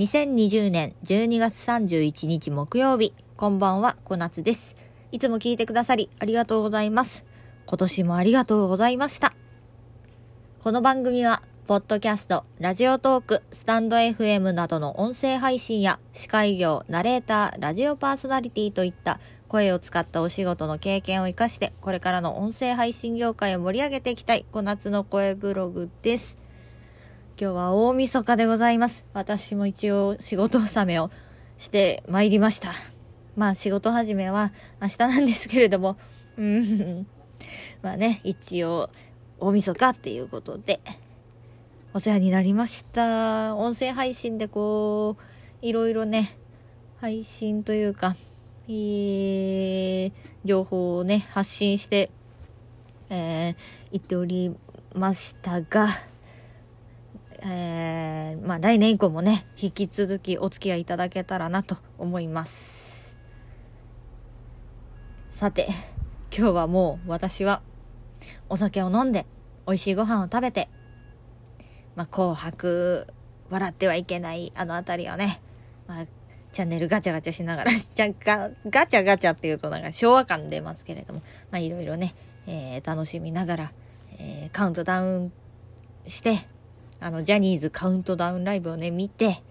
[0.00, 4.74] 2020年12月31日木曜日、こんばんは、小夏です。
[5.12, 7.26] いつも聞いてくださりありがとうございます。
[7.66, 9.34] 今年もありがとうございました。
[10.60, 26.40] この番組は、ポッドキャスト、ラジオトーク、スタンド FM などの音声配信や、司会業、ナレーター、ラジオパーソナリティといった声を使ったお仕事の経験を活かして、これからの音声配信業界を盛り上げていきたい、小夏の声ブログです。
[27.40, 29.06] 今日は大晦日でございます。
[29.14, 31.10] 私も一応仕事納めを
[31.56, 32.74] してまいりました。
[33.34, 35.96] まあ仕事始めは明日なんですけれども、
[36.36, 37.06] うん、
[37.80, 38.90] まあね、一応
[39.38, 40.80] 大晦日っていうことで、
[41.94, 43.56] お世話になりました。
[43.56, 46.36] 音声配信でこう、いろいろね、
[47.00, 48.16] 配信というか、
[48.68, 50.12] えー
[50.44, 52.10] 情報をね、発信して、
[53.08, 53.56] えー
[53.92, 54.54] 言っており
[54.94, 55.88] ましたが、
[57.42, 63.16] えーまあ来年以降もね、引き続きお付き合いいただけたらなと思います。
[65.28, 65.68] さて、
[66.36, 67.62] 今日はもう私は
[68.48, 69.26] お酒を飲んで、
[69.66, 70.68] 美味しいご飯を食べて、
[71.96, 73.06] まあ紅白、
[73.48, 75.40] 笑ってはいけないあのあたりをね、
[75.86, 76.06] まあ
[76.52, 82.14] チャンネルガチャガチャしながら、じゃガガチャガチャっていうとなんか昭和感出ますけれども、まあいろいろね、
[82.46, 83.72] えー楽しみながら、
[84.18, 85.32] えーカウントダウン
[86.06, 86.38] して、
[87.00, 89.42] あの、ジャニーズカウントダウンライブをね、見て、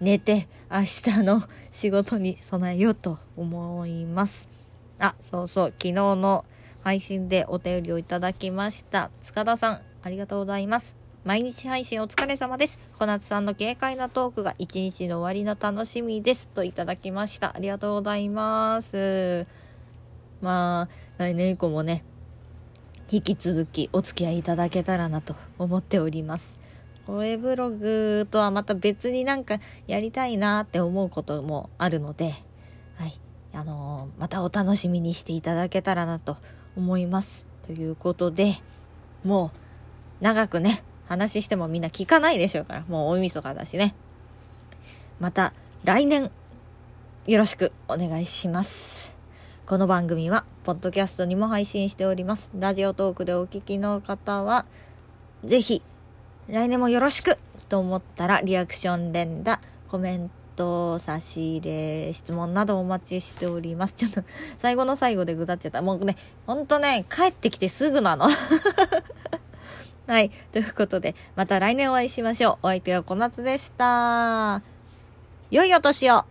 [0.00, 4.48] 寝て、明日の仕事に備えようと思います。
[4.98, 6.44] あ、そうそう、昨日の
[6.82, 9.10] 配信でお便りをいただきました。
[9.22, 10.96] 塚田さん、ありがとうございます。
[11.24, 12.78] 毎日配信お疲れ様です。
[12.98, 16.48] 小夏さんの軽快なトークが一日の終わりの楽しみです。
[16.48, 17.54] といただきました。
[17.54, 19.46] ありがとうございます。
[20.40, 22.04] まあ、来年以降もね、
[23.10, 26.56] 引き続きお付き合いいただけたらなと思っております。
[27.06, 32.34] 声ブログとはまた別になんかやりたいなって思うこともあるので、
[32.96, 33.20] はい。
[33.52, 36.36] あのーまたお楽しみにしていただけたらなと
[36.76, 37.46] 思います。
[37.62, 38.56] ということで、
[39.24, 39.52] も
[40.20, 43.94] う長くね、話してもみんな聞かないでしょうから、もう大晦日だしね。
[45.20, 45.52] また
[45.84, 46.30] 来年
[47.26, 49.12] よろしくお願いします。
[49.66, 52.50] この番組は、ポッドキャストにも配信しております。
[52.54, 54.64] ラジオトークでお聞きの方は、
[55.44, 55.82] ぜひ、
[56.48, 57.36] 来年もよろしく
[57.68, 63.94] と思ったら、リアクション連打、コメント、差し入れ、質問などお待ちしております。
[63.98, 64.22] ちょっと、
[64.60, 65.82] 最後の最後でぐだっちゃった。
[65.82, 68.28] もうね、ほんとね、帰ってきてすぐなの。
[70.06, 70.30] はい。
[70.52, 72.66] ということで、また来年お会いしましょう。
[72.66, 74.62] お相手は小夏でした。
[75.50, 76.24] 良いお年を